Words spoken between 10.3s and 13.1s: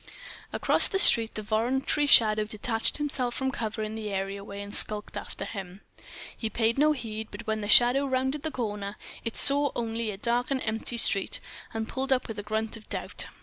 and empty street, and pulled up with a grunt of